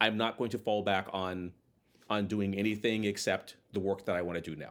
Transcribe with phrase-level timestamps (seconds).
[0.00, 1.52] I'm not going to fall back on
[2.10, 4.70] on doing anything except the work that I want to do now.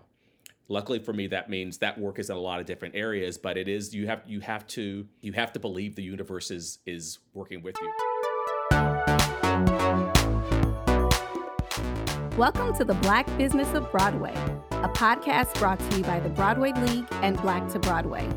[0.69, 3.58] Luckily for me, that means that work is in a lot of different areas, but
[3.58, 7.19] it is you have you have to you have to believe the universe is is
[7.33, 7.94] working with you.
[12.38, 14.33] Welcome to the Black Business of Broadway,
[14.72, 18.27] a podcast brought to you by the Broadway League and Black to Broadway.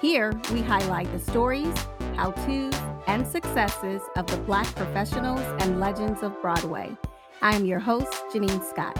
[0.00, 1.76] Here, we highlight the stories,
[2.16, 2.74] how to's,
[3.08, 6.94] and successes of the Black professionals and legends of Broadway.
[7.40, 8.94] I am your host, Gennean Scott.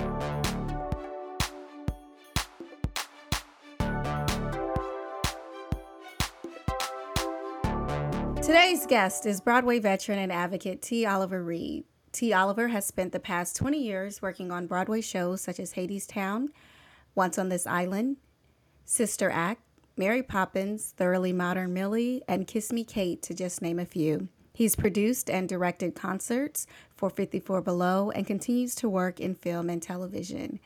[8.42, 11.04] Today's guest is Broadway veteran and advocate T.
[11.04, 11.84] Oliver Reid.
[12.10, 12.32] T.
[12.32, 16.46] Oliver has spent the past 20 years working on Broadway shows such as Hadestown,
[17.14, 18.16] Once on This Island,
[18.86, 19.60] Sister Act,
[19.98, 24.28] Mary Poppins, Thoroughly Modern Millie, and Kiss Me Kate, to just name a few.
[24.54, 29.82] He's produced and directed concerts for 54 Below and continues to work in film and
[29.82, 30.60] television.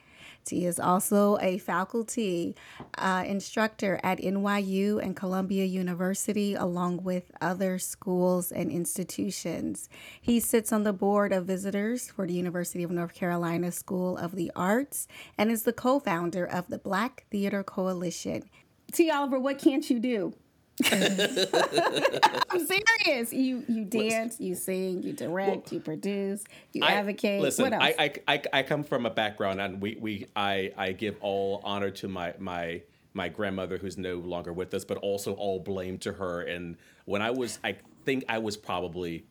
[0.47, 2.55] He is also a faculty
[2.99, 9.89] uh, instructor at NYU and Columbia University, along with other schools and institutions.
[10.21, 14.35] He sits on the board of visitors for the University of North Carolina School of
[14.37, 18.43] the Arts and is the co founder of the Black Theatre Coalition.
[18.93, 19.11] T.
[19.11, 20.35] Oliver, what can't you do?
[20.91, 23.33] I'm serious.
[23.33, 27.43] You you dance, you sing, you direct, well, you produce, you I, advocate.
[27.43, 27.95] Listen, what else?
[27.99, 31.91] I, I I come from a background, and we we I I give all honor
[31.91, 32.83] to my my
[33.15, 36.43] my grandmother who's no longer with us, but also all blame to her.
[36.43, 39.27] And when I was, I think I was probably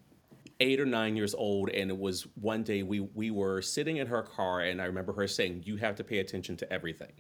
[0.60, 4.08] eight or nine years old, and it was one day we we were sitting in
[4.08, 7.14] her car, and I remember her saying, "You have to pay attention to everything."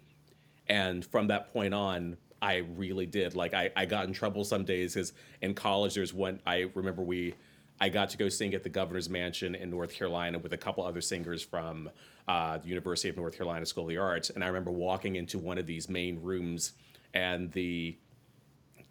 [0.68, 3.35] And from that point on, I really did.
[3.35, 7.03] Like I, I got in trouble some days because in college there's one I remember
[7.03, 7.35] we
[7.81, 10.85] I got to go sing at the governor's mansion in North Carolina with a couple
[10.85, 11.90] other singers from
[12.28, 15.40] uh, the University of North Carolina School of the Arts, and I remember walking into
[15.40, 16.74] one of these main rooms,
[17.13, 17.97] and the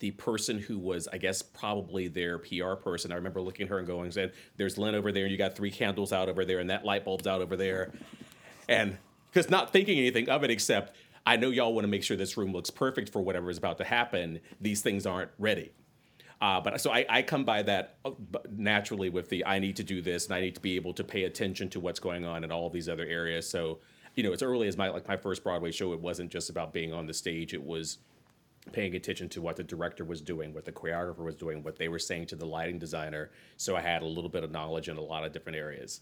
[0.00, 3.12] the person who was, I guess, probably their PR person.
[3.12, 5.54] I remember looking at her and going, "said There's Lynn over there, and you got
[5.54, 7.92] three candles out over there, and that light bulb's out over there,"
[8.68, 8.98] and
[9.30, 10.96] because not thinking anything of it except
[11.26, 13.78] I know y'all want to make sure this room looks perfect for whatever is about
[13.78, 14.40] to happen.
[14.60, 15.72] These things aren't ready.
[16.40, 18.12] Uh, but so I, I, come by that uh,
[18.50, 21.04] naturally with the I need to do this and I need to be able to
[21.04, 23.46] pay attention to what's going on in all these other areas.
[23.46, 23.80] So,
[24.14, 26.72] you know, as early as my like my first Broadway show, it wasn't just about
[26.72, 27.52] being on the stage.
[27.52, 27.98] It was
[28.72, 31.88] paying attention to what the director was doing, what the choreographer was doing, what they
[31.88, 33.30] were saying to the lighting designer.
[33.58, 36.00] So I had a little bit of knowledge in a lot of different areas.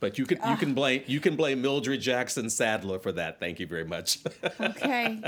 [0.00, 3.40] But you can you can blame you can blame Mildred Jackson Sadler for that.
[3.40, 4.18] Thank you very much.
[4.60, 5.20] okay,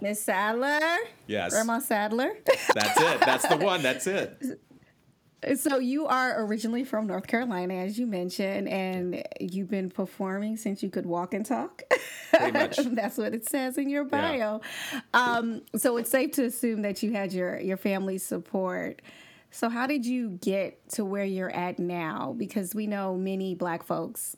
[0.00, 0.80] Miss Sadler.
[1.26, 2.32] Yes, Grandma Sadler.
[2.74, 3.20] That's it.
[3.20, 3.82] That's the one.
[3.82, 4.60] That's it.
[5.56, 10.84] So you are originally from North Carolina, as you mentioned, and you've been performing since
[10.84, 11.82] you could walk and talk.
[12.30, 12.76] Pretty much.
[12.76, 14.60] That's what it says in your bio.
[14.92, 15.00] Yeah.
[15.12, 19.02] Um, so it's safe to assume that you had your your family's support.
[19.52, 22.34] So, how did you get to where you're at now?
[22.36, 24.36] Because we know many Black folks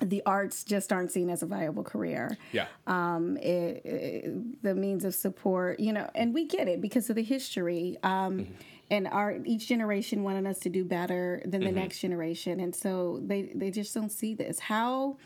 [0.00, 2.36] the arts just aren't seen as a viable career.
[2.52, 2.66] Yeah.
[2.86, 7.16] Um, it, it, the means of support, you know, and we get it because of
[7.16, 7.96] the history.
[8.02, 8.52] Um, mm-hmm.
[8.92, 11.76] And our each generation wanted us to do better than the mm-hmm.
[11.76, 14.58] next generation, and so they they just don't see this.
[14.58, 15.16] How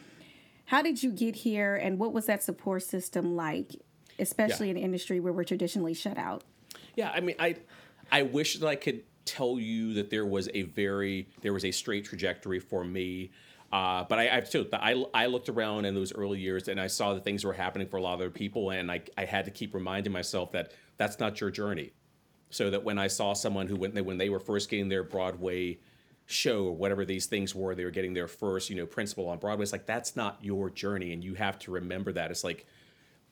[0.67, 3.73] how did you get here, and what was that support system like,
[4.19, 4.73] especially yeah.
[4.73, 6.45] in an industry where we're traditionally shut out?
[6.95, 7.57] Yeah, I mean, I
[8.11, 11.71] I wish that I could tell you that there was a very there was a
[11.71, 13.31] straight trajectory for me.
[13.73, 16.87] Uh, but I, I too, I, I looked around in those early years and I
[16.87, 19.47] saw that things were happening for a lot of other people, and I, I had
[19.47, 21.93] to keep reminding myself that that's not your journey.
[22.51, 25.03] so that when I saw someone who when they when they were first getting their
[25.03, 25.79] Broadway
[26.27, 29.39] show or whatever these things were, they were getting their first you know principal on
[29.39, 29.63] Broadway.
[29.65, 32.31] It's like that's not your journey, and you have to remember that.
[32.31, 32.67] It's like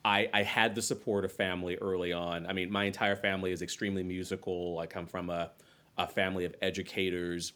[0.05, 2.47] I, I had the support of family early on.
[2.47, 4.79] I mean, my entire family is extremely musical.
[4.79, 5.53] I come from a,
[5.97, 7.53] a family of educators.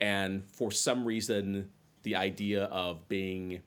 [0.00, 1.70] And for some reason,
[2.02, 3.60] the idea of being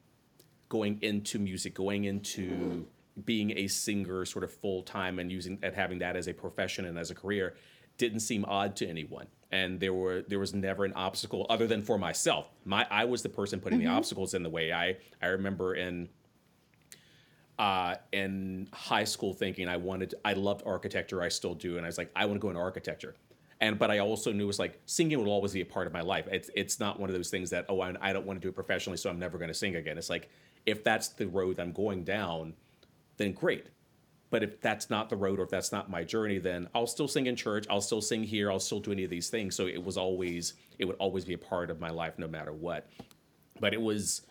[0.70, 2.88] going into music, going into
[3.26, 6.86] being a singer sort of full time and using and having that as a profession
[6.86, 7.56] and as a career
[8.00, 9.28] didn't seem odd to anyone.
[9.52, 12.50] And there were there was never an obstacle other than for myself.
[12.66, 13.90] My I was the person putting mm-hmm.
[13.90, 14.74] the obstacles in the way.
[14.74, 16.10] I I remember in
[17.60, 21.90] uh, in high school thinking I wanted I loved architecture I still do and I
[21.90, 23.16] was like I want to go into architecture.
[23.62, 25.94] And but I also knew it was like singing will always be a part of
[25.94, 26.28] my life.
[26.32, 28.50] It's it's not one of those things that oh I, I don't want to do
[28.50, 29.98] it professionally so I'm never going to sing again.
[29.98, 30.30] It's like
[30.66, 32.54] if that's the road I'm going down
[33.18, 33.68] then great.
[34.32, 37.08] But if that's not the road or if that's not my journey then I'll still
[37.08, 39.56] sing in church I'll still sing here I'll still do any of these things.
[39.56, 42.52] So it was always it would always be a part of my life no matter
[42.52, 42.90] what.
[43.60, 44.24] But it was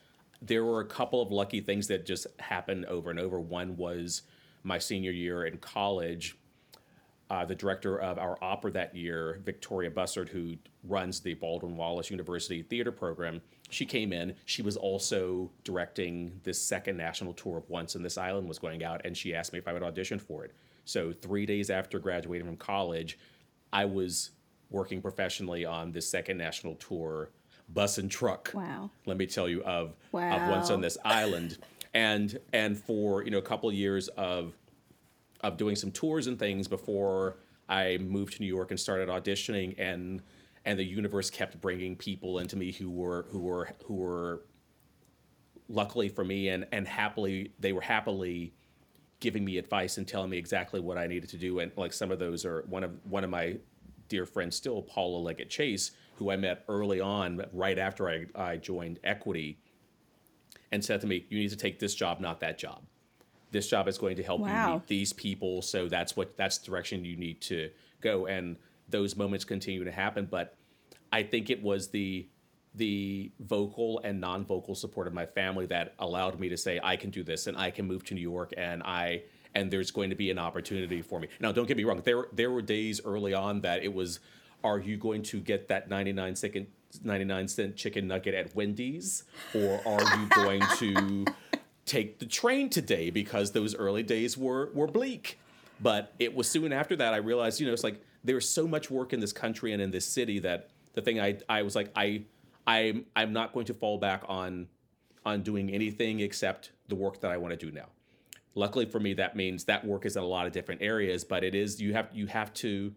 [0.43, 3.41] there were a couple of lucky things that just happened over and over.
[3.41, 4.23] One was
[4.65, 6.37] my senior year in college.
[7.31, 12.11] Uh, the director of our opera that year, Victoria Bussert, who runs the Baldwin Wallace
[12.11, 13.41] University theater program,
[13.71, 14.35] she came in.
[14.45, 18.85] She was also directing this second national tour of Once on This Island was going
[18.85, 20.53] out, and she asked me if I would audition for it.
[20.85, 23.19] So three days after graduating from college,
[23.73, 24.33] I was
[24.69, 27.31] working professionally on this second national tour
[27.73, 28.51] bus and truck.
[28.55, 28.91] Wow.
[29.07, 30.37] Let me tell you of wow.
[30.37, 31.59] of once on this island,
[31.95, 34.55] and and for you know a couple of years of
[35.41, 37.37] of doing some tours and things before
[37.69, 40.23] I moved to New York and started auditioning and
[40.65, 44.43] and the universe kept bringing people into me who were who were who were
[45.69, 48.53] luckily for me and and happily they were happily
[49.21, 52.11] giving me advice and telling me exactly what I needed to do and like some
[52.11, 53.57] of those are one of one of my
[54.09, 58.57] dear friends still Paula Leggett Chase who I met early on, right after I, I
[58.57, 59.59] joined Equity,
[60.71, 62.83] and said to me, "You need to take this job, not that job.
[63.51, 64.67] This job is going to help wow.
[64.67, 67.71] you meet these people, so that's what that's the direction you need to
[68.01, 68.57] go." And
[68.89, 70.57] those moments continue to happen, but
[71.13, 72.29] I think it was the
[72.75, 77.11] the vocal and non-vocal support of my family that allowed me to say I can
[77.11, 79.25] do this and I can move to New York and I
[79.55, 81.29] and there's going to be an opportunity for me.
[81.39, 82.01] Now, don't get me wrong.
[82.03, 84.21] There there were days early on that it was
[84.65, 86.67] are you going to get that 99 second
[87.03, 89.25] 99 cent chicken nugget at Wendy's
[89.55, 91.25] or are you going to
[91.87, 95.39] take the train today because those early days were were bleak
[95.81, 98.91] but it was soon after that I realized you know it's like there's so much
[98.91, 101.91] work in this country and in this city that the thing I I was like
[101.97, 102.23] I
[102.67, 104.69] I'm I'm not going to fall back on
[105.25, 107.87] on doing anything except the work that I want to do now.
[108.55, 111.43] Luckily for me that means that work is in a lot of different areas but
[111.43, 112.93] it is you have you have to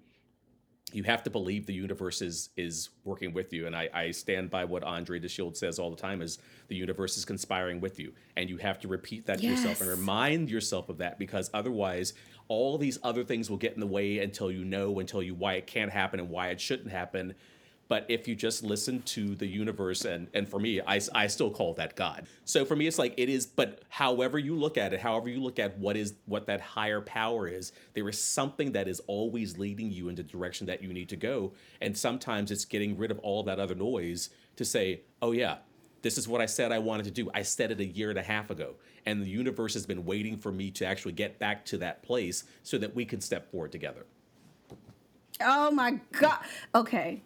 [0.96, 4.50] you have to believe the universe is is working with you and I, I stand
[4.50, 8.14] by what andre DeShields says all the time is the universe is conspiring with you
[8.38, 9.62] and you have to repeat that yes.
[9.62, 12.14] to yourself and remind yourself of that because otherwise
[12.48, 15.54] all these other things will get in the way until you know until you why
[15.54, 17.36] it can't happen and why it shouldn't happen
[17.88, 21.52] but if you just listen to the universe, and, and for me, I, I still
[21.52, 22.26] call that God.
[22.44, 25.40] So for me, it's like it is, but however you look at it, however you
[25.40, 29.58] look at what is what that higher power is, there is something that is always
[29.58, 31.54] leading you in the direction that you need to go.
[31.82, 35.58] And sometimes it's getting rid of all that other noise to say, oh yeah,
[36.02, 37.30] this is what I said I wanted to do.
[37.34, 38.76] I said it a year and a half ago.
[39.06, 42.44] And the universe has been waiting for me to actually get back to that place
[42.64, 44.06] so that we can step forward together.
[45.42, 46.40] Oh my God.
[46.74, 47.22] Okay.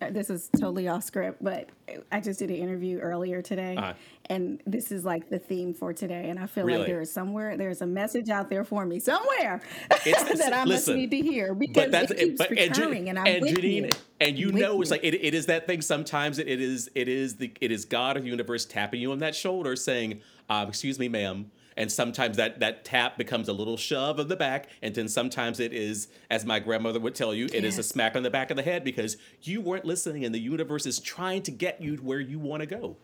[0.00, 1.70] Uh, this is totally off script, but
[2.12, 3.94] I just did an interview earlier today, uh-huh.
[4.28, 6.28] and this is like the theme for today.
[6.28, 6.80] And I feel really?
[6.80, 10.88] like there is somewhere, there's a message out there for me somewhere that I must
[10.88, 13.84] need to hear because that's, it keeps but, recurring, and, and I'm and with Gennean,
[13.84, 13.90] you.
[14.20, 15.80] And you know, it's like it, it is that thing.
[15.80, 19.18] Sometimes it, it is it is the it is God or universe tapping you on
[19.20, 23.76] that shoulder, saying, um, "Excuse me, ma'am." And sometimes that that tap becomes a little
[23.76, 24.68] shove of the back.
[24.82, 27.64] And then sometimes it is as my grandmother would tell you it yes.
[27.64, 30.40] is a smack on the back of the head because you weren't listening and the
[30.40, 32.96] universe is trying to get you where you want to go.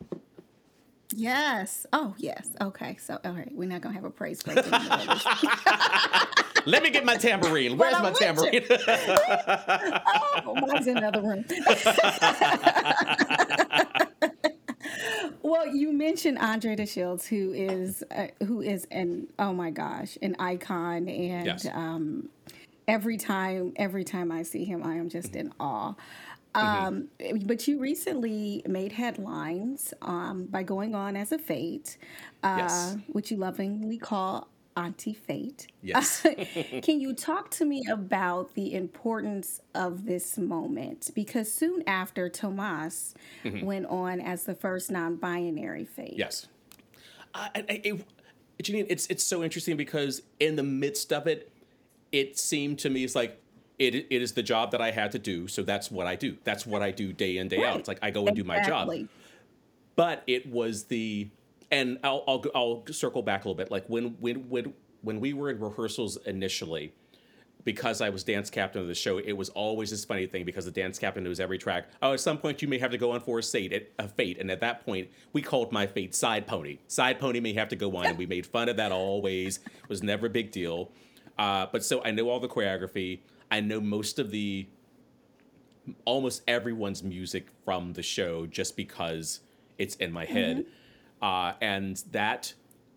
[1.14, 1.86] Yes.
[1.92, 2.48] Oh yes.
[2.60, 2.96] Okay.
[2.96, 3.52] So all right.
[3.52, 4.56] We're not gonna have a praise break
[6.66, 7.76] let me get my tambourine.
[7.76, 8.64] Where's my tambourine?
[10.44, 11.44] Oh mine's in another room
[15.52, 20.35] well, you mentioned Andre DeShields, who is uh, who is an oh my gosh, an
[20.38, 21.66] icon, and yes.
[21.75, 22.30] um,
[22.88, 25.49] every time every time I see him, I am just mm-hmm.
[25.49, 25.94] in awe.
[26.54, 27.47] Um, mm-hmm.
[27.47, 31.99] But you recently made headlines um, by going on as a fate,
[32.42, 32.97] uh, yes.
[33.09, 35.66] which you lovingly call Auntie Fate.
[35.82, 36.22] Yes.
[36.82, 41.10] Can you talk to me about the importance of this moment?
[41.14, 43.14] Because soon after, Tomas
[43.44, 43.66] Mm-hmm.
[43.66, 46.14] went on as the first non binary Fate.
[46.16, 46.46] Yes.
[47.34, 48.04] Uh, and it,
[48.62, 51.50] Gennean, it's it's so interesting because in the midst of it,
[52.12, 53.40] it seemed to me it's like
[53.78, 56.36] it it is the job that I had to do, so that's what I do.
[56.44, 57.78] That's what I do day in day out.
[57.80, 58.88] It's like I go and do my job.
[59.96, 61.28] But it was the
[61.72, 63.72] and I'll I'll I'll circle back a little bit.
[63.72, 66.92] Like when when when when we were in rehearsals initially,
[67.64, 70.66] because I was dance captain of the show, it was always this funny thing because
[70.66, 71.88] the dance captain knows every track.
[72.02, 74.38] Oh, at some point you may have to go on for a fate, a fate,
[74.38, 76.78] and at that point we called my fate side pony.
[76.86, 79.56] Side pony may have to go on, and we made fun of that always.
[79.56, 80.92] It was never a big deal.
[81.38, 83.20] Uh, but so I know all the choreography.
[83.50, 84.66] I know most of the
[86.04, 89.40] almost everyone's music from the show just because
[89.78, 90.66] it's in my head.
[91.22, 92.52] Uh, and that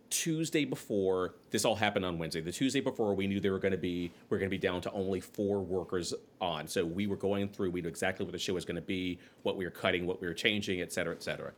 [0.10, 2.42] Tuesday before this all happened on Wednesday.
[2.42, 4.82] The Tuesday before we knew they were going to be we're going to be down
[4.82, 6.68] to only four workers on.
[6.68, 7.72] So we were going through.
[7.72, 10.22] We knew exactly what the show was going to be, what we were cutting, what
[10.22, 11.52] we were changing, et cetera, et cetera.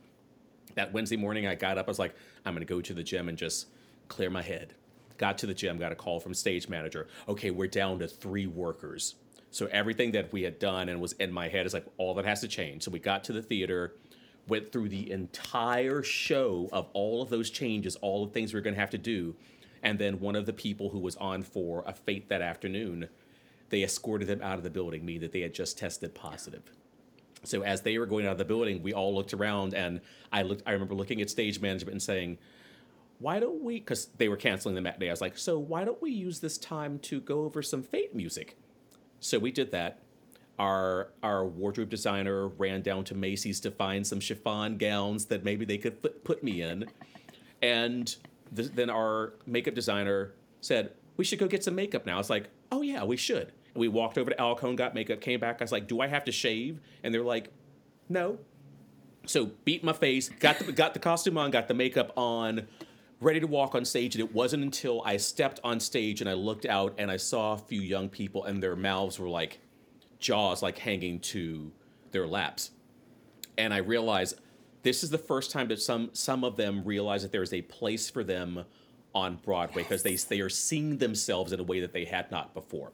[0.74, 1.86] That Wednesday morning, I got up.
[1.86, 3.66] I was like, I'm going to go to the gym and just
[4.08, 4.74] clear my head.
[5.16, 7.08] Got to the gym, got a call from stage manager.
[7.28, 9.14] Okay, we're down to three workers.
[9.50, 12.24] So everything that we had done and was in my head is like all that
[12.24, 12.84] has to change.
[12.84, 13.94] So we got to the theater,
[14.48, 18.62] went through the entire show of all of those changes, all the things we are
[18.62, 19.36] going to have to do.
[19.82, 23.08] And then one of the people who was on for a fate that afternoon,
[23.68, 26.62] they escorted them out of the building, meaning that they had just tested positive.
[27.44, 30.00] So as they were going out of the building, we all looked around, and
[30.32, 30.62] I looked.
[30.66, 32.38] I remember looking at stage management and saying,
[33.20, 35.08] "Why don't we?" Because they were canceling the matinee.
[35.08, 38.14] I was like, "So why don't we use this time to go over some Fate
[38.14, 38.56] music?"
[39.20, 40.00] So we did that.
[40.58, 45.64] Our our wardrobe designer ran down to Macy's to find some chiffon gowns that maybe
[45.64, 46.86] they could put, put me in,
[47.62, 48.14] and
[48.54, 52.18] th- then our makeup designer said we should go get some makeup now.
[52.18, 53.52] It's like, oh yeah, we should.
[53.74, 55.60] And we walked over to Alcone, got makeup, came back.
[55.60, 56.80] I was like, do I have to shave?
[57.02, 57.52] And they're like,
[58.08, 58.38] no.
[59.26, 62.66] So beat my face, got the got the costume on, got the makeup on,
[63.20, 64.14] ready to walk on stage.
[64.14, 67.52] And it wasn't until I stepped on stage and I looked out and I saw
[67.52, 69.60] a few young people and their mouths were like
[70.18, 71.72] jaws like hanging to
[72.12, 72.70] their laps.
[73.56, 74.40] And I realized
[74.82, 77.62] this is the first time that some some of them realize that there is a
[77.62, 78.64] place for them
[79.14, 82.54] on Broadway because they they are seeing themselves in a way that they had not
[82.54, 82.92] before.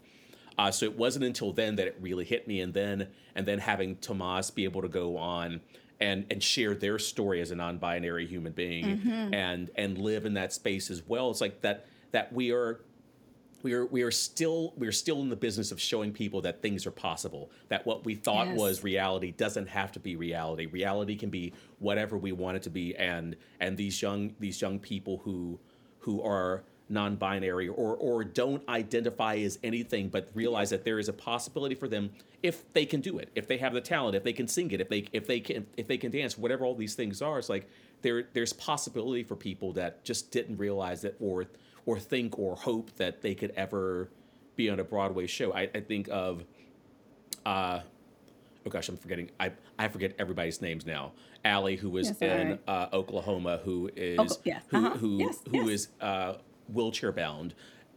[0.56, 3.58] Uh, so it wasn't until then that it really hit me, and then and then
[3.58, 5.60] having Tomas be able to go on
[6.00, 9.00] and and share their story as a non-binary human being
[9.32, 11.30] and and live in that space as well.
[11.30, 12.80] It's like that that we are
[13.64, 16.60] we are we are still we are still in the business of showing people that
[16.60, 17.50] things are possible.
[17.70, 18.58] That what we thought Yes.
[18.58, 20.66] was reality doesn't have to be reality.
[20.66, 22.94] Reality can be whatever we want it to be.
[22.94, 25.58] And and these young these young people who
[26.00, 31.14] who are non-binary or or don't identify as anything but realize that there is a
[31.14, 32.10] possibility for them
[32.42, 34.82] if they can do it if they have the talent if they can sing it
[34.82, 37.48] if they if they can if they can dance whatever all these things are it's
[37.48, 37.66] like
[38.02, 41.46] there there's possibility for people that just didn't realize that or
[41.86, 44.08] or think or hope that they could ever
[44.56, 45.52] be on a Broadway show.
[45.52, 46.44] I, I think of
[47.44, 47.80] uh
[48.66, 51.12] oh gosh I'm forgetting I I forget everybody's names now.
[51.44, 52.60] Allie who was Yes, in right.
[52.66, 56.34] uh, Oklahoma who is Oka- yes, who uh-huh, who yes, who is uh,
[56.72, 57.54] wheelchair bound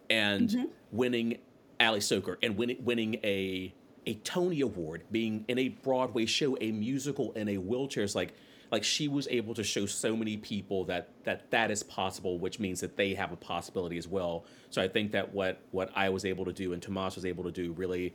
[0.10, 1.38] and winning
[1.80, 3.74] Ali Stroker and winning winning a
[4.06, 8.04] a Tony Award, being in a Broadway show, a musical in a wheelchair.
[8.04, 8.34] Is like
[8.72, 12.60] like she was able to show so many people that that that is possible, which
[12.60, 14.46] means that they have a possibility as well.
[14.70, 17.44] So I think that what what I was able to do and Tomas was able
[17.46, 18.14] to do really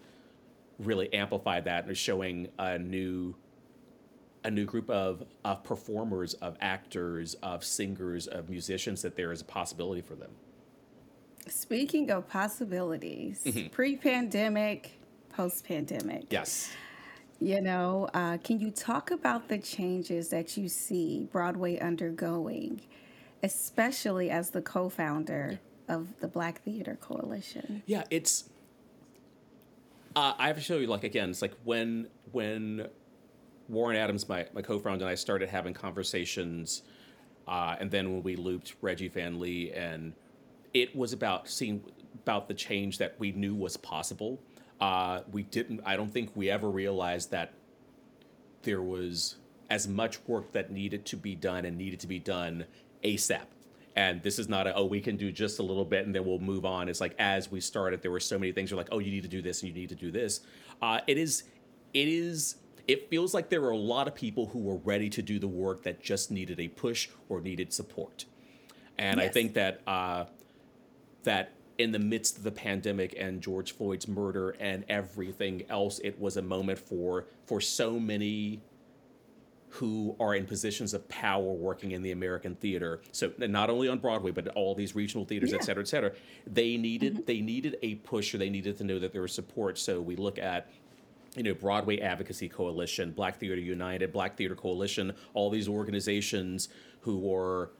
[0.78, 3.34] really amplified that and showing a new
[4.44, 9.40] a new group of, of performers, of actors, of singers, of musicians that there is
[9.40, 10.32] a possibility for them.
[11.46, 13.68] Speaking of possibilities, Mm-hmm.
[13.68, 16.24] pre pandemic, post pandemic.
[16.30, 16.72] Yes.
[17.42, 22.82] You know, uh, can you talk about the changes that you see Broadway undergoing,
[23.42, 25.58] especially as the co founder
[25.88, 27.82] of the Black Theatre Coalition?
[27.86, 28.48] Yeah, it's.
[30.14, 32.86] Uh, I have to show you, like again, it's like when when
[33.68, 36.82] Warren Adams, my my co-founder, and I started having conversations,
[37.48, 40.12] uh, and then when we looped Reggie Van Lee, and
[40.74, 41.82] it was about seeing
[42.22, 44.38] about the change that we knew was possible.
[44.82, 45.80] Uh, we didn't.
[45.86, 47.54] I don't think we ever realized that
[48.62, 49.36] there was
[49.70, 52.64] as much work that needed to be done and needed to be done
[53.04, 53.46] ASAP.
[53.94, 56.24] And this is not a, oh, we can do just a little bit and then
[56.24, 56.88] we'll move on.
[56.88, 58.72] It's like as we started, there were so many things.
[58.72, 60.40] You're like, oh, you need to do this and you need to do this.
[60.80, 61.44] Uh, it is,
[61.94, 62.56] it is,
[62.88, 65.46] it feels like there were a lot of people who were ready to do the
[65.46, 68.24] work that just needed a push or needed support.
[68.98, 70.24] And I think that uh,
[71.22, 76.20] that in the midst of the pandemic and George Floyd's murder and everything else, it
[76.20, 78.62] was a moment for for so many
[79.68, 83.00] who are in positions of power working in the American theater.
[83.10, 85.56] So not only on Broadway, but all these regional theaters, Yeah.
[85.56, 86.12] et cetera, et cetera.
[86.46, 87.24] They needed mm-hmm.
[87.24, 89.78] they needed a push, or they needed to know that there was support.
[89.78, 90.70] So we look at
[91.36, 96.68] you know Broadway Advocacy Coalition, Black Theatre United, Black Theatre Coalition, all these organizations
[97.00, 97.72] who were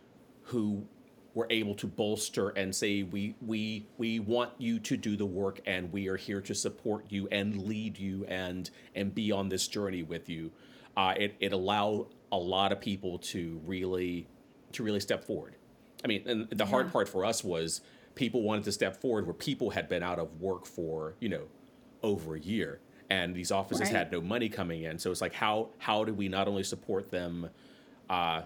[0.44, 0.84] who
[1.34, 5.60] were able to bolster and say we we we want you to do the work
[5.66, 9.66] and we are here to support you and lead you and and be on this
[9.68, 10.50] journey with you.
[10.96, 14.26] Uh, it it allowed a lot of people to really
[14.72, 15.54] to really step forward.
[16.04, 17.80] I mean, and the hard part for us was
[18.14, 21.44] people wanted to step forward where people had been out of work for you know
[22.02, 23.92] over a year and these offices Right.
[23.96, 27.10] had no money coming in so it's like how how do we not only support
[27.10, 27.48] them
[28.10, 28.42] uh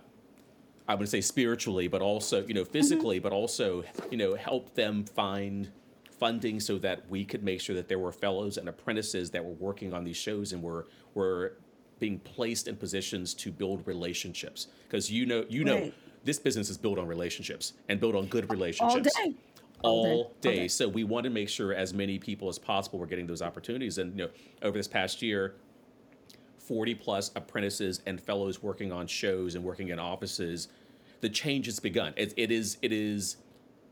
[0.89, 2.73] i would say spiritually but also you know mm-hmm.
[2.73, 5.71] physically but also you know help them find
[6.19, 9.53] funding so that we could make sure that there were fellows and apprentices that were
[9.53, 11.59] working on these shows and were were
[11.99, 15.95] being placed in positions to build relationships because you know you know Right.
[16.25, 19.35] this business is built on relationships and built on good relationships day.
[19.83, 20.11] all, All day.
[20.11, 20.57] All day.
[20.57, 20.69] day.
[20.69, 23.99] So we want to make sure as many people as possible were getting those opportunities.
[23.99, 24.31] And you know,
[24.63, 25.55] over this past year,
[26.67, 30.69] 40 plus apprentices and fellows working on shows and working in offices,
[31.21, 32.13] the change has begun.
[32.17, 33.37] It, it is it is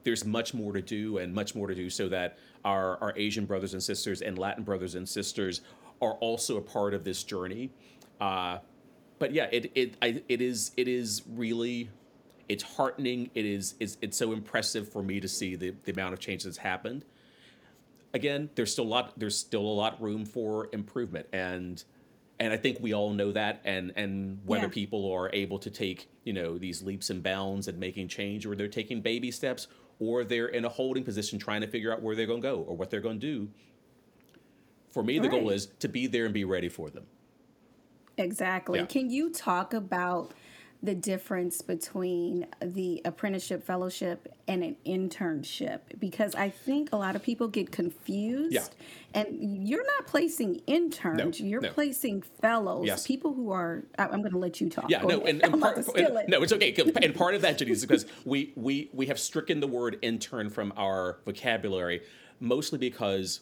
[0.02, 3.46] there's much more to do and much more to do so that our our Asian
[3.46, 5.60] brothers and sisters and Latin brothers and sisters
[6.02, 7.70] are also a part of this journey.
[8.20, 8.58] Uh,
[9.18, 11.90] but yeah, it it I, it is it is really
[12.48, 13.30] it's heartening.
[13.34, 16.44] It is it's, it's so impressive for me to see the, the amount of change
[16.44, 17.04] that's happened.
[18.12, 21.82] Again, there's still a lot there's still a lot room for improvement and
[22.40, 24.70] and I think we all know that and and whether Yeah.
[24.70, 28.54] people are able to take, you know, these leaps and bounds and making change or
[28.56, 29.68] they're taking baby steps
[30.00, 32.58] or they're in a holding position trying to figure out where they're going to go
[32.62, 33.48] or what they're going to do.
[34.90, 37.06] For me, the goal is to be there and be ready for them.
[38.16, 38.78] Exactly.
[38.80, 38.86] Yeah.
[38.86, 40.32] Can you talk about
[40.84, 45.80] the difference between the apprenticeship fellowship and an internship?
[45.98, 48.52] Because I think a lot of people get confused.
[48.52, 48.66] Yeah.
[49.14, 51.70] And you're not placing interns, No, you're no.
[51.70, 53.06] placing fellows, Yes.
[53.06, 53.84] people who are.
[53.98, 54.90] I- I'm going to let you talk.
[54.90, 56.28] Yeah, Go no, and, and part, steal it.
[56.28, 56.74] no, it's okay.
[57.02, 60.50] And part of that, Jenny, is because we we we have stricken the word intern
[60.50, 62.02] from our vocabulary,
[62.40, 63.40] mostly because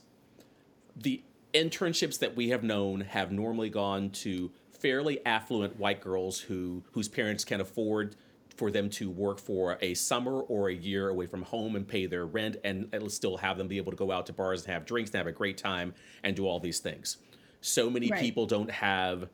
[0.97, 1.23] the
[1.55, 4.51] internships that we have known have normally gone to
[4.83, 8.17] fairly affluent white girls who whose parents can afford
[8.57, 12.05] for them to work for a summer or a year away from home and pay
[12.05, 14.85] their rent and, still have them be able to go out to bars and have
[14.85, 17.17] drinks and have a great time and do all these things.
[17.63, 18.21] So many Right.
[18.21, 19.31] people don't have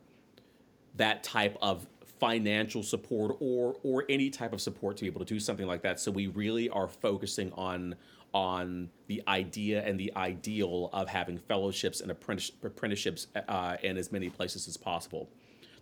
[0.94, 1.86] that type of
[2.20, 5.82] financial support or or any type of support to be able to do something like
[5.82, 5.98] that.
[5.98, 7.94] So we really are focusing on
[8.34, 14.28] on the idea and the ideal of having fellowships and apprenticeships uh, in as many
[14.28, 15.28] places as possible.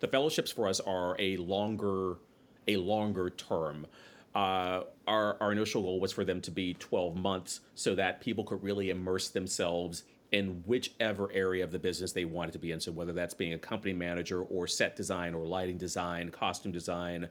[0.00, 2.16] The fellowships for us are a longer
[2.68, 3.86] a longer term.
[4.34, 8.44] Uh, our, our initial goal was for them to be 12 months so that people
[8.44, 12.80] could really immerse themselves in whichever area of the business they wanted to be in.
[12.80, 17.28] So, whether that's being a company manager or set design or lighting design, costume design,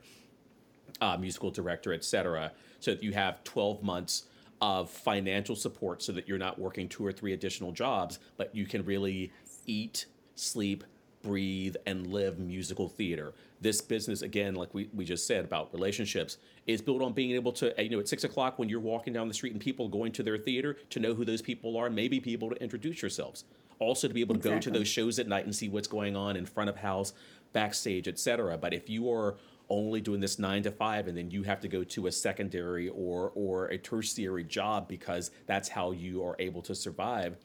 [1.01, 2.51] uh, musical director, etc.
[2.79, 4.23] So that you have 12 months
[4.61, 8.65] of financial support so that you're not working two or three additional jobs, but you
[8.65, 9.31] can really
[9.67, 10.83] eat, sleep,
[11.25, 13.33] breathe, and live musical theater.
[13.59, 17.51] This business, again, like we, we just said about relationships, is built on being able
[17.53, 20.11] to, you know, at six o'clock when you're walking down the street and people going
[20.13, 23.43] to their theater, to know who those people are, maybe be able to introduce yourselves.
[23.79, 26.15] Also to be able to go to those shows at night and see what's going
[26.15, 27.11] on in front of house,
[27.51, 28.57] backstage, etc.
[28.57, 29.35] But if you are
[29.69, 32.87] only doing this nine to five and then you have to go to a secondary
[32.89, 37.35] or or a tertiary job because that's how you are able to survive,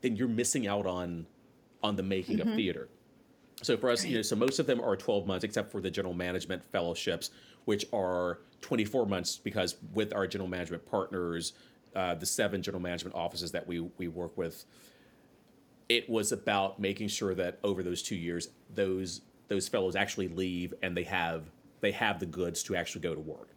[0.00, 1.26] then you're missing out on
[1.82, 2.56] on the making of mm-hmm.
[2.56, 2.88] theater.
[3.62, 5.90] So for us, you know, so most of them are 12 months, except for the
[5.90, 7.30] general management fellowships,
[7.64, 11.54] which are 24 months because with our general management partners,
[11.94, 14.64] uh, the seven general management offices that we we work with,
[15.88, 20.74] it was about making sure that over those two years, those those fellows actually leave
[20.82, 21.44] and they have
[21.80, 23.48] they have the goods to actually go to work.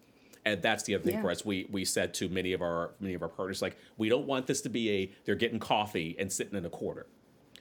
[0.46, 1.22] And that's the other thing Yeah.
[1.22, 1.44] for us.
[1.44, 4.48] We we said to many of our many of our partners, like, we don't want
[4.48, 7.06] this to be a they're getting coffee and sitting in a quarter.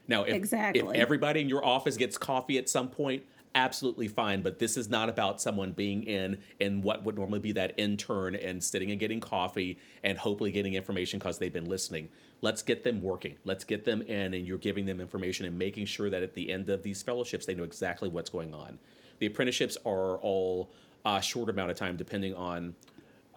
[0.08, 3.22] Now, if, if everybody in your office gets coffee at some point,
[3.54, 4.42] absolutely fine.
[4.42, 8.34] But this is not about someone being in in what would normally be that intern
[8.34, 12.08] and sitting and getting coffee and hopefully getting information because they've been listening.
[12.40, 13.36] Let's get them working.
[13.44, 16.50] Let's get them in, and you're giving them information and making sure that at the
[16.50, 18.78] end of these fellowships, they know exactly what's going on.
[19.18, 20.70] The apprenticeships are all
[21.04, 22.74] a short amount of time, depending on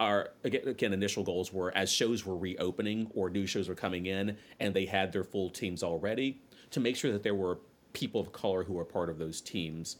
[0.00, 4.06] our again, again initial goals were as shows were reopening or new shows were coming
[4.06, 6.40] in and they had their full teams already
[6.72, 7.58] to make sure that there were
[7.92, 9.96] people of color who were part of those teams.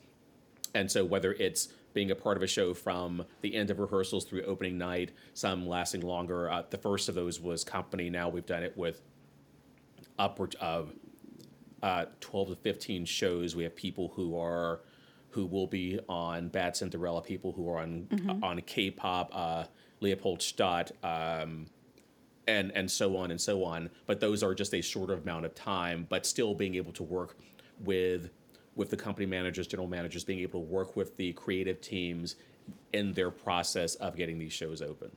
[0.74, 4.24] And so whether it's being a part of a show from the end of rehearsals
[4.24, 6.50] through opening night, some lasting longer.
[6.50, 8.10] Uh, the first of those was Company.
[8.10, 9.00] Now we've done it with
[10.18, 10.92] upwards of
[11.82, 13.56] uh, 12 to 15 shows.
[13.56, 14.80] We have people who are
[15.30, 18.44] who will be on Bad Cinderella, people who are on mm-hmm.
[18.44, 19.64] on K-pop, uh,
[20.00, 21.66] Leopoldstadt, um,
[22.46, 23.90] and and so on and so on.
[24.06, 27.36] But those are just a shorter amount of time, but still being able to work
[27.80, 28.30] with
[28.74, 32.36] with the company managers, general managers, being able to work with the creative teams
[32.92, 35.10] in their process of getting these shows open.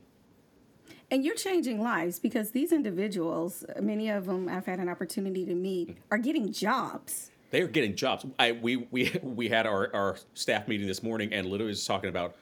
[1.10, 5.54] And you're changing lives because these individuals, many of them I've had an opportunity to
[5.54, 6.00] meet, mm-hmm.
[6.10, 7.30] are getting jobs.
[7.50, 8.26] They are getting jobs.
[8.38, 12.10] I we we we had our, our staff meeting this morning and literally was talking
[12.10, 12.34] about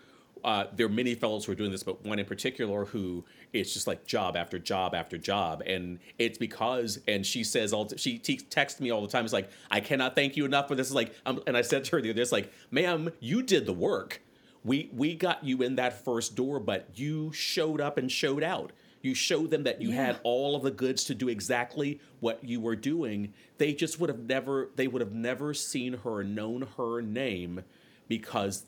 [0.44, 3.72] uh, there are many fellows who are doing this, but one in particular who it's
[3.72, 8.18] just like job after job after job, and it's because and she says all she
[8.18, 9.24] te- texts me all the time.
[9.24, 10.88] It's like I cannot thank you enough for this.
[10.88, 13.42] Is like um, and I said to her the other day, it's like, ma'am, you
[13.42, 14.20] did the work.
[14.64, 18.72] We we got you in that first door, but you showed up and showed out.
[19.00, 20.06] You showed them that you yeah.
[20.06, 23.34] had all of the goods to do exactly what you were doing.
[23.58, 27.64] They just would have never they would have never seen her, known her name,
[28.08, 28.64] because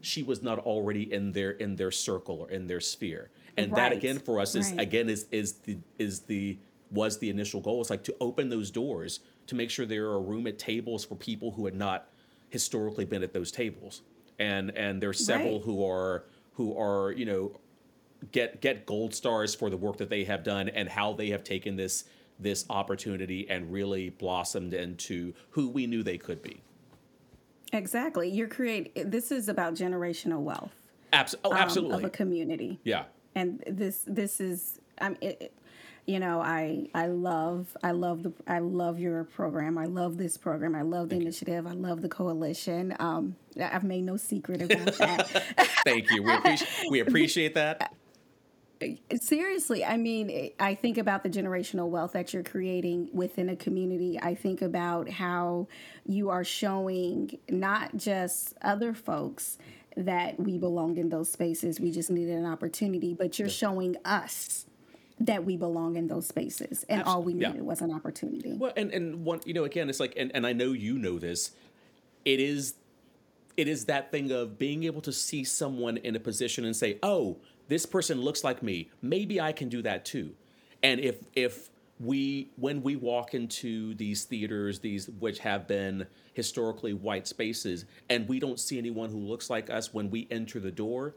[0.00, 3.90] she was not already in their in their circle or in their sphere and right.
[3.90, 4.80] that again for us is right.
[4.80, 6.58] again is is the is the
[6.90, 10.20] was the initial goal it's like to open those doors to make sure there are
[10.20, 12.08] room at tables for people who had not
[12.48, 14.02] historically been at those tables
[14.38, 15.64] and and there's several right.
[15.64, 17.52] who are who are you know
[18.32, 21.44] get get gold stars for the work that they have done and how they have
[21.44, 22.04] taken this
[22.38, 26.62] this opportunity and really blossomed into who we knew they could be
[27.72, 28.28] Exactly.
[28.28, 28.92] You're create.
[29.10, 30.72] This is about generational wealth.
[31.12, 31.96] Abs- oh, absolutely.
[31.96, 32.80] Um, of a community.
[32.84, 33.04] Yeah.
[33.34, 35.16] And this this is I'm.
[35.20, 35.52] It,
[36.06, 39.78] you know, I I love I love the I love your program.
[39.78, 40.74] I love this program.
[40.74, 41.64] I love the Thank initiative.
[41.64, 41.70] You.
[41.70, 42.96] I love the coalition.
[42.98, 45.28] Um, I've made no secret about that.
[45.84, 46.22] Thank you.
[46.22, 47.94] We appreciate we appreciate that.
[49.20, 54.18] Seriously, I mean, I think about the generational wealth that you're creating within a community.
[54.20, 55.68] I think about how
[56.06, 59.58] you are showing not just other folks
[59.96, 64.64] that we belong in those spaces, we just needed an opportunity, but you're showing us
[65.18, 67.12] that we belong in those spaces and Absolutely.
[67.12, 67.62] all we needed yeah.
[67.62, 68.54] was an opportunity.
[68.54, 71.18] Well, and and one, you know, again, it's like, and, and I know you know
[71.18, 71.50] this,
[72.24, 72.74] it is
[73.56, 76.98] it is that thing of being able to see someone in a position and say,
[77.02, 77.38] "Oh,
[77.70, 78.90] this person looks like me.
[79.00, 80.34] Maybe I can do that too.
[80.82, 86.94] And if if we when we walk into these theaters, these which have been historically
[86.94, 90.72] white spaces, and we don't see anyone who looks like us when we enter the
[90.72, 91.14] door,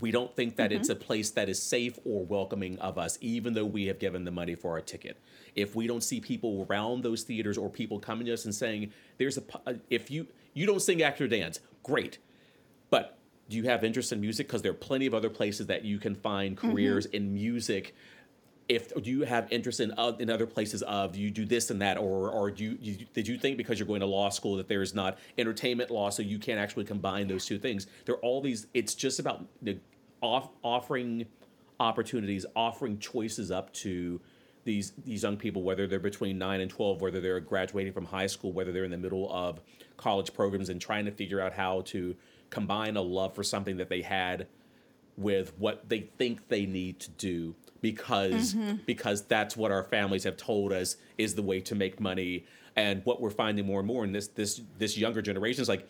[0.00, 0.80] we don't think that mm-hmm.
[0.80, 4.24] it's a place that is safe or welcoming of us, even though we have given
[4.24, 5.20] the money for our ticket.
[5.54, 8.92] If we don't see people around those theaters or people coming to us and saying,
[9.18, 12.18] "There's a," if you you don't sing act or dance, great,
[13.50, 14.46] do you have interest in music?
[14.46, 16.70] Because there are plenty of other places that you can find mm-hmm.
[16.70, 17.16] careers mm-hmm.
[17.16, 17.94] in music.
[18.68, 21.82] If do you have interest in uh, in other places of you do this and
[21.82, 24.56] that, or or do you, you, did you think because you're going to law school
[24.56, 27.88] that there is not entertainment law, so you can't actually combine those two things?
[28.04, 28.68] There are all these.
[28.72, 29.78] It's just about the
[30.20, 31.26] off, offering
[31.80, 34.20] opportunities, offering choices up to
[34.64, 38.28] these these young people, whether they're between nine and twelve, whether they're graduating from high
[38.28, 39.60] school, whether they're in the middle of
[39.96, 42.14] college programs and trying to figure out how to
[42.50, 44.46] combine a love for something that they had
[45.16, 48.76] with what they think they need to do because mm-hmm.
[48.86, 52.44] because that's what our families have told us is the way to make money
[52.76, 55.88] and what we're finding more and more in this this this younger generation is like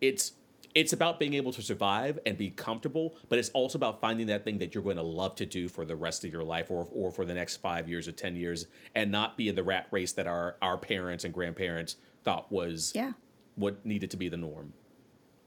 [0.00, 0.32] it's
[0.74, 4.44] it's about being able to survive and be comfortable, but it's also about finding that
[4.44, 6.88] thing that you're going to love to do for the rest of your life or,
[6.92, 9.86] or for the next five years or 10 years and not be in the rat
[9.90, 13.12] race that our, our parents and grandparents thought was yeah.
[13.56, 14.72] what needed to be the norm.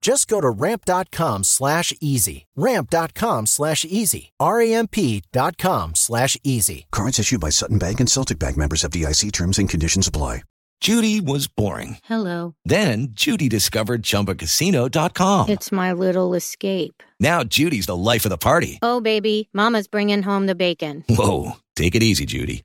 [0.00, 2.46] Just go to ramp.com slash easy.
[2.56, 4.32] Ramp.com slash easy.
[4.40, 6.86] R-A-M-P.com slash easy.
[6.90, 10.42] Cards issued by Sutton Bank and Celtic Bank members of DIC terms and conditions apply.
[10.80, 11.98] Judy was boring.
[12.04, 12.54] Hello.
[12.64, 15.50] Then Judy discovered ChumbaCasino.com.
[15.50, 17.02] It's my little escape.
[17.20, 18.78] Now Judy's the life of the party.
[18.80, 21.04] Oh, baby, Mama's bringing home the bacon.
[21.06, 21.52] Whoa.
[21.76, 22.62] Take it easy, Judy.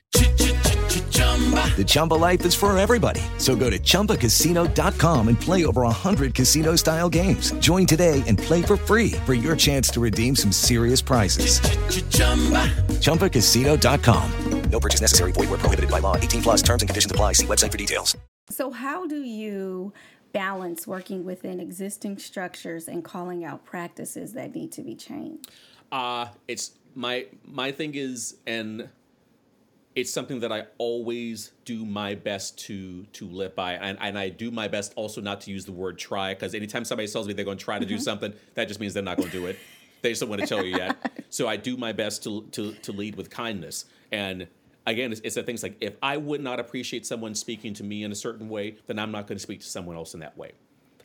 [1.76, 3.20] The Chumba life is for everybody.
[3.36, 7.52] So go to ChumbaCasino.com and play over 100 casino style games.
[7.58, 11.60] Join today and play for free for your chance to redeem some serious prizes.
[13.00, 14.30] ChumbaCasino.com.
[14.70, 15.32] No purchase necessary.
[15.32, 16.16] Void where prohibited by law.
[16.16, 17.32] 18 plus terms and conditions apply.
[17.32, 18.16] See website for details.
[18.50, 19.92] So, how do you
[20.32, 25.50] balance working within existing structures and calling out practices that need to be changed?
[25.90, 28.88] Uh, it's my my thing is, and
[29.96, 34.28] it's something that I always do my best to to live by, and, and I
[34.28, 37.32] do my best also not to use the word try because anytime somebody tells me
[37.32, 38.02] they're going to try to do mm-hmm.
[38.02, 39.58] something, that just means they're not going to do it.
[40.02, 40.96] they just don't want to tell you yet.
[41.28, 44.46] So I do my best to to to lead with kindness, and
[44.86, 48.04] again, it's, it's the things like if I would not appreciate someone speaking to me
[48.04, 50.38] in a certain way, then I'm not going to speak to someone else in that
[50.38, 50.52] way.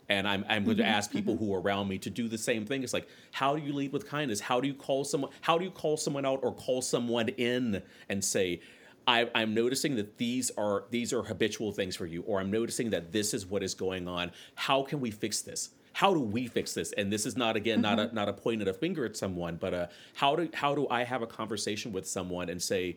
[0.08, 0.92] And I'm, I'm going to mm-hmm.
[0.92, 1.44] ask people mm-hmm.
[1.44, 2.82] who are around me to do the same thing.
[2.82, 4.40] It's like, how do you lead with kindness?
[4.40, 5.30] How do you call someone?
[5.40, 8.60] How do you call someone out or call someone in and say,
[9.06, 12.90] I, I'm noticing that these are these are habitual things for you, or I'm noticing
[12.90, 14.32] that this is what is going on.
[14.54, 15.70] How can we fix this?
[15.94, 16.92] How do we fix this?
[16.92, 19.56] And this is not again not a not a pointing of a finger at someone,
[19.56, 22.96] but uh, how do how do I have a conversation with someone and say,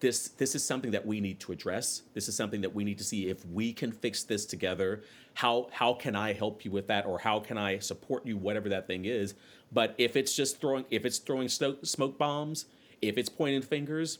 [0.00, 2.02] this this is something that we need to address.
[2.12, 5.02] This is something that we need to see if we can fix this together.
[5.34, 8.68] How how can I help you with that, or how can I support you, whatever
[8.68, 9.34] that thing is.
[9.72, 12.66] But if it's just throwing if it's throwing smoke, smoke bombs,
[13.00, 14.18] if it's pointing fingers,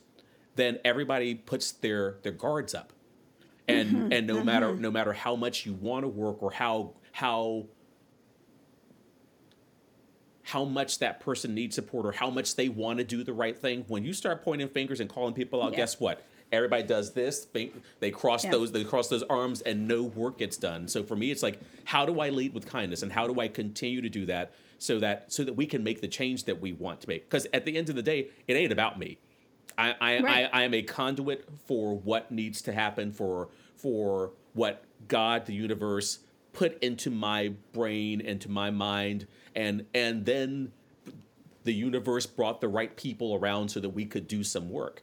[0.57, 2.93] then everybody puts their their guards up,
[3.69, 4.13] and mm-hmm.
[4.13, 4.83] and no matter mm-hmm.
[4.83, 7.67] no matter how much you want to work or how how
[10.43, 13.57] how much that person needs support or how much they want to do the right
[13.57, 13.85] thing.
[13.89, 15.79] When you start pointing fingers and calling people out, Yeah.
[15.79, 16.23] guess what?
[16.51, 17.47] Everybody does this.
[17.47, 18.51] They, they cross Yeah.
[18.51, 20.89] those they cross those arms and no work gets done.
[20.89, 23.49] So for me, it's like, how do I lead with kindness and how do I
[23.49, 26.73] continue to do that so that so that we can make the change that we
[26.73, 27.31] want to make?
[27.31, 29.19] Because at the end of the day, it ain't about me.
[29.77, 30.51] I I, Right.
[30.53, 35.55] I I am a conduit for what needs to happen for for what God, the
[35.55, 36.21] universe,
[36.53, 40.73] put into my brain, into my mind, and and then
[41.65, 45.03] the universe brought the right people around so that we could do some work.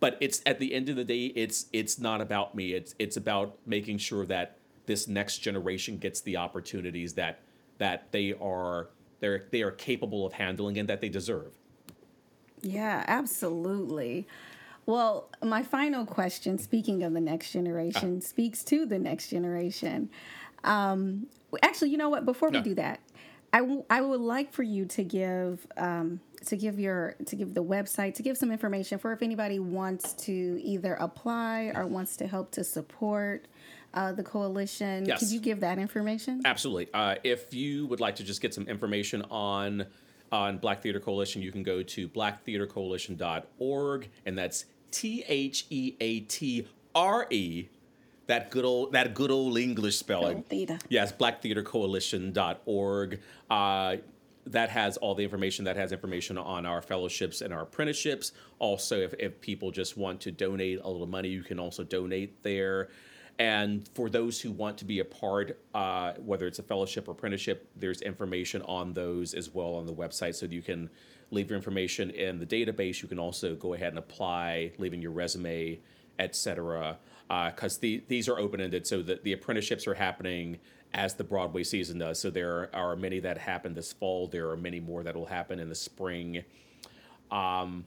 [0.00, 2.72] But it's at the end of the day, it's it's not about me.
[2.72, 7.40] It's it's about making sure that this next generation gets the opportunities that
[7.78, 8.88] that they are
[9.20, 11.56] they're they are capable of handling and that they deserve.
[12.62, 14.26] Yeah, absolutely.
[14.86, 20.10] Well, my final question, speaking of the next generation, speaks to the next generation.
[20.64, 21.26] Um,
[21.62, 22.24] actually, you know what?
[22.24, 22.64] Before we No.
[22.64, 23.00] do that,
[23.52, 27.54] I, w- I would like for you to give um, to give your to give
[27.54, 32.16] the website to give some information for if anybody wants to either apply or wants
[32.16, 33.46] to help to support
[33.94, 35.04] uh, the coalition.
[35.06, 35.20] Yes.
[35.20, 36.40] Could you give that information?
[36.44, 36.88] Absolutely.
[36.94, 39.86] Uh, if you would like to just get some information on
[40.32, 46.20] on Black Theatre Coalition, you can go to blacktheatrecoalition.org, and that's T H E A
[46.20, 47.68] T R E.
[48.28, 50.42] That good old that good old English spelling.
[50.44, 50.78] Theater.
[50.88, 53.20] Yes, blacktheatrecoalition.org.
[53.50, 53.96] Uh,
[54.46, 55.66] that has all the information.
[55.66, 58.32] That has information on our fellowships and our apprenticeships.
[58.58, 62.42] Also, if, if people just want to donate a little money, you can also donate
[62.42, 62.88] there.
[63.38, 67.12] And for those who want to be a part, uh, whether it's a fellowship or
[67.12, 70.34] apprenticeship, there's information on those as well on the website.
[70.34, 70.90] So you can
[71.30, 73.02] leave your information in the database.
[73.02, 75.80] You can also go ahead and apply, leaving your resume,
[76.18, 76.98] etc.
[77.28, 80.58] Because the, these are open ended, so that the apprenticeships are happening
[80.94, 82.20] as the Broadway season does.
[82.20, 84.28] So there are many that happen this fall.
[84.28, 86.44] There are many more that will happen in the spring.
[87.30, 87.86] Um,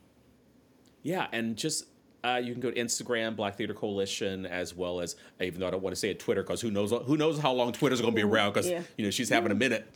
[1.04, 1.86] yeah, and just
[2.26, 5.72] uh, you can go to Instagram, Black Theatre Coalition, as well as even though I
[5.72, 8.14] don't want to say it, Twitter, because who knows who knows how long Twitter's going
[8.14, 8.54] to be around?
[8.54, 8.82] Because yeah.
[8.98, 9.88] you know she's having a minute.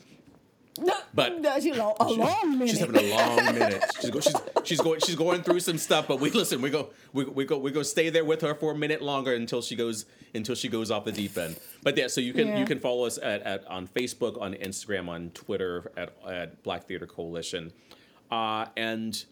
[1.14, 2.70] But That's a long, a long minute.
[2.70, 3.84] She's having a long minute.
[4.00, 6.62] She's, go, she's, she's going she's going through some stuff, but we listen.
[6.62, 9.34] We go we, we go we go stay there with her for a minute longer
[9.34, 11.60] until she goes until she goes off the deep end.
[11.84, 12.60] But yeah, so you can Yeah.
[12.60, 16.88] you can follow us at, at on Facebook, on Instagram, on Twitter at, at Black
[16.88, 17.74] Theatre Coalition,
[18.32, 19.26] uh, and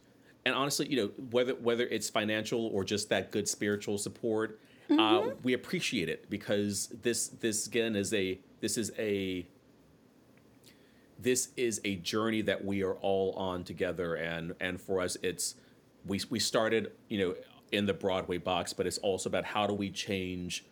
[0.48, 4.62] and honestly, you know whether whether it's financial or just that good spiritual support,
[4.98, 9.46] uh, we appreciate it because this this again is a this is a
[11.20, 14.16] this is a journey that we are all on together.
[14.16, 15.56] And and for us it's
[16.06, 17.36] we we started you know
[17.74, 20.64] in the Broadway box but it's also about how do we change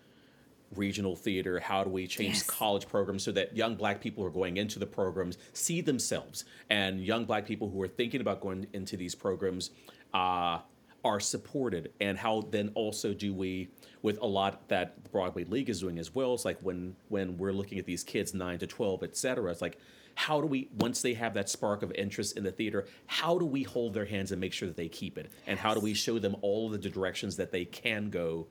[0.76, 1.60] regional theater?
[1.60, 2.44] How do we change Yes.
[2.44, 6.46] college programs so that young black people who are going into the programs see themselves
[6.70, 9.72] and young black people who are thinking about going into these programs
[10.14, 10.60] uh,
[11.04, 11.92] are supported?
[12.02, 13.70] And how then also do we,
[14.02, 17.38] with a lot that the Broadway League is doing as well, it's like when when
[17.38, 19.78] we're looking at these kids nine to twelve, et cetera, it's like
[20.18, 23.44] how do we once they have that spark of interest in the theater how do
[23.46, 25.94] we hold their hands and make sure that they keep it and how do we
[25.94, 28.48] show them all of the directions that they can go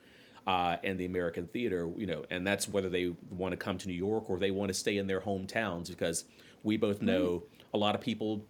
[0.46, 3.88] uh, in the american theater you know and that's whether they want to come to
[3.88, 6.24] new york or they want to stay in their hometowns because
[6.62, 8.44] we both know a lot of people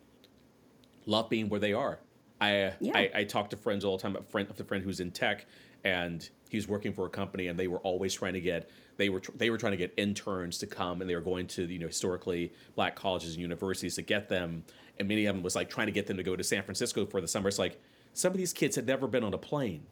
[1.07, 1.99] love being where they are.
[2.41, 2.97] I, Yeah.
[2.97, 4.17] I I talk to friends all the time.
[4.17, 5.47] A friend of the friend who's in tech,
[5.83, 9.21] and he's working for a company, and they were always trying to get they were
[9.21, 11.79] tr- they were trying to get interns to come, and they were going to you
[11.79, 14.65] know historically black colleges and universities to get them,
[14.99, 17.07] and many of them was like trying to get them to go to San Francisco
[17.07, 17.49] for the summer.
[17.49, 17.81] It's like
[18.13, 19.87] some of these kids had never been on a plane.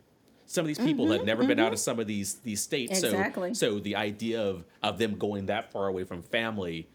[0.52, 1.82] Some of these people mm-hmm, had never been out of mm-hmm.
[1.82, 3.02] some of these these states.
[3.02, 3.54] Exactly.
[3.54, 6.88] So so the idea of of them going that far away from family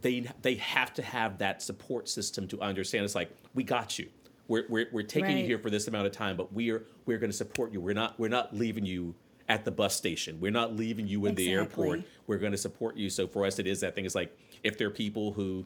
[0.00, 3.04] they they have to have that support system to understand.
[3.04, 4.08] It's like we got you.
[4.48, 7.30] We're we're, we're taking you here for this amount of time but we're we're going
[7.30, 7.80] to support you.
[7.80, 9.14] We're not we're not leaving you
[9.48, 10.40] at the bus station.
[10.40, 12.02] We're not leaving you in the airport.
[12.26, 13.08] We're going to support you.
[13.08, 14.04] So for us it is that thing.
[14.04, 15.64] It's like if there are people who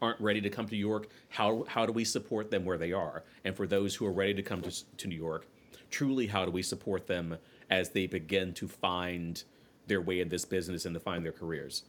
[0.00, 2.92] aren't ready to come to New York, how how do we support them where they
[2.92, 3.24] are?
[3.44, 5.48] And for those who are ready to come to, to New York,
[5.94, 7.38] truly, how do we support them
[7.70, 9.44] as they begin to find
[9.86, 11.84] their way in this business and to find their careers?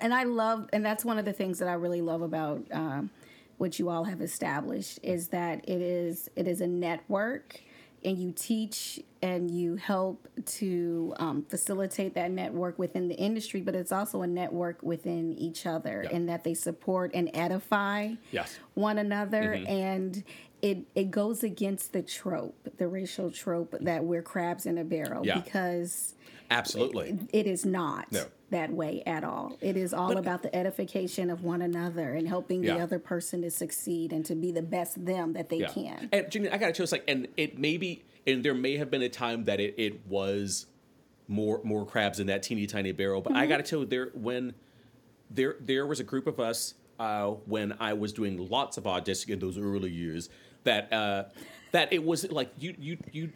[0.00, 3.10] and I love, and that's one of the things that I really love about um,
[3.58, 7.60] what you all have established is that it is it is a network,
[8.04, 13.74] and you teach and you help to um, facilitate that network within the industry, but
[13.74, 18.58] it's also a network within each other, and that they support and edify Yes.
[18.74, 20.24] one another and.
[20.60, 25.24] It, it goes against the trope, the racial trope that we're crabs in a barrel
[25.24, 25.38] Yeah.
[25.40, 26.14] because
[26.50, 27.16] Absolutely.
[27.32, 28.24] it is not No.
[28.50, 29.56] that way at all.
[29.60, 33.50] It is all about the edification of one another and helping the other person to
[33.50, 36.08] succeed and to be the best them that they can.
[36.12, 38.90] And Jimmy, I gotta tell you, it's like, and it maybe, and there may have
[38.90, 40.66] been a time that it, it was
[41.28, 43.20] more more crabs in that teeny tiny barrel.
[43.20, 43.48] But I Mm-hmm.
[43.50, 44.54] gotta tell you, there when
[45.30, 49.34] there there was a group of us uh, when I was doing lots of auditioning
[49.34, 50.30] in those early years
[50.68, 51.24] that uh,
[51.72, 53.32] that it was like you you you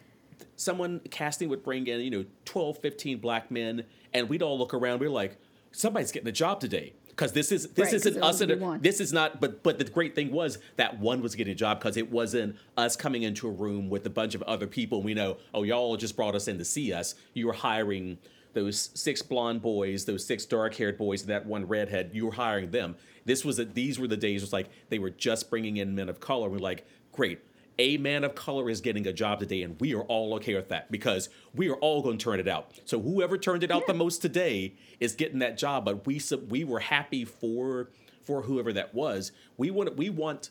[0.55, 4.73] someone casting would bring in you know 12 15 black men and we'd all look
[4.73, 5.37] around we're like
[5.71, 6.93] somebody's getting a job today.
[7.09, 9.61] Because this is this Right, isn't us only in be a, this is not but
[9.61, 12.95] but the great thing was that one was getting a job because it wasn't us
[12.95, 15.95] coming into a room with a bunch of other people and we know oh y'all
[15.95, 17.13] just brought us in to see us.
[17.33, 18.17] You were hiring
[18.53, 22.31] those six blonde boys those six dark haired boys and that one redhead you were
[22.31, 22.95] hiring them.
[23.25, 23.75] This was that.
[23.75, 26.49] these were the days it was like they were just bringing in men of color.
[26.49, 27.39] We're like great
[27.79, 30.69] a man of color is getting a job today and we are all okay with
[30.69, 33.87] that because we are all going to turn it out so whoever turned it out
[33.87, 37.89] the most today is getting that job but we sub- we were happy for
[38.21, 40.49] for whoever that was we want we want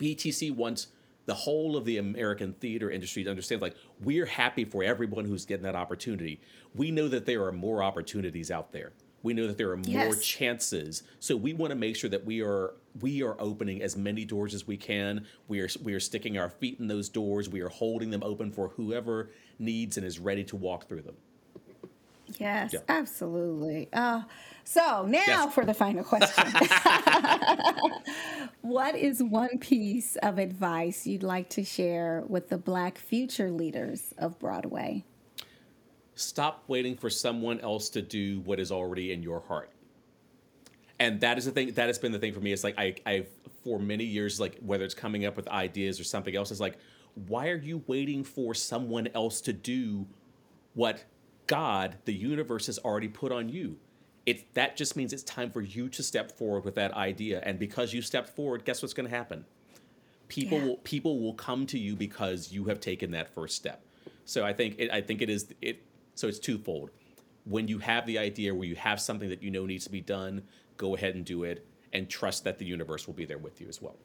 [0.00, 0.88] BTC wants
[1.26, 5.44] the whole of the American theater industry to understand like we're happy for everyone who's
[5.44, 6.40] getting that opportunity.
[6.74, 8.92] We know that there are more opportunities out there.
[9.22, 10.24] We know that there are more Yes.
[10.24, 11.02] chances.
[11.18, 14.54] So we want to make sure that we are we are opening as many doors
[14.54, 15.26] as we can.
[15.46, 17.48] We are we are sticking our feet in those doors.
[17.48, 21.16] We are holding them open for whoever needs and is ready to walk through them.
[22.38, 22.80] Yes, Yeah.
[22.88, 23.88] absolutely.
[23.92, 24.22] Uh,
[24.64, 25.54] so now Yes.
[25.54, 26.44] for the final question.
[28.62, 34.14] what is one piece of advice you'd like to share with the Black future leaders
[34.16, 35.04] of Broadway?
[36.20, 39.70] Stop waiting for someone else to do what is already in your heart
[40.98, 42.94] and that is the thing that has been the thing for me it's like I,
[43.06, 43.28] i've
[43.64, 46.78] for many years like whether it's coming up with ideas or something else it's like
[47.26, 50.06] why are you waiting for someone else to do
[50.74, 51.04] what
[51.46, 53.76] god the universe has already put on you
[54.26, 57.58] it that just means it's time for you to step forward with that idea and
[57.58, 59.44] because you stepped forward guess what's going to happen
[60.28, 60.64] people Yeah.
[60.64, 63.84] will people will come to you because you have taken that first step.
[64.24, 65.82] So I think it, I think it is it.
[66.20, 66.90] So it's twofold.
[67.46, 70.02] When you have the idea, where you have something that you know needs to be
[70.02, 70.42] done,
[70.76, 73.68] go ahead and do it, and trust that the universe will be there with you
[73.68, 73.96] as well.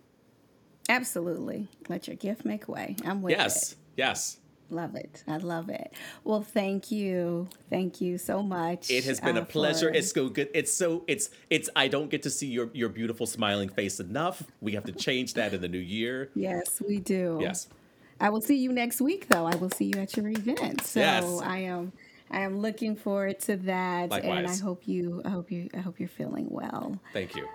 [0.87, 1.67] Absolutely.
[1.89, 2.95] Let your gift make way.
[3.03, 3.77] I'm with yes, it.
[3.97, 4.37] yes.
[4.37, 4.37] Yes.
[4.71, 5.23] Love it.
[5.27, 5.93] I love it.
[6.23, 7.49] Well, thank you.
[7.69, 8.89] Thank you so much.
[8.89, 9.89] It has been uh, a pleasure.
[9.89, 10.49] for- It's so good.
[10.55, 11.69] It's so it's it's.
[11.75, 14.41] I don't get to see your your beautiful smiling face enough.
[14.61, 16.31] We have to change that in the new year.
[16.33, 17.39] Yes, we do.
[17.41, 17.67] Yes.
[18.19, 19.45] I will see you next week, though.
[19.45, 20.85] I will see you at your event.
[20.85, 21.41] So Yes.
[21.43, 21.91] I am,
[22.31, 25.99] I am looking forward to that, and I hope you, I hope you, I hope
[25.99, 26.99] you're feeling well.
[27.13, 27.47] Thank you.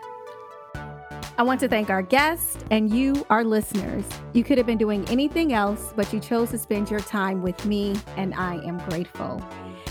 [1.36, 4.04] I want to thank our guests and you, our listeners.
[4.32, 7.64] You could have been doing anything else, but you chose to spend your time with
[7.64, 9.42] me, and I am grateful.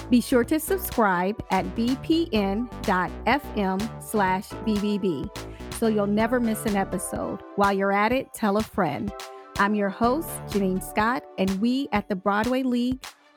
[0.09, 2.69] Be sure to subscribe at bpn.fm
[4.03, 5.29] slash BBB
[5.79, 7.39] so you'll never miss an episode.
[7.55, 9.13] While you're at it, tell a friend.
[9.59, 13.03] I'm your host, Gennean Scott, and we at the Broadway League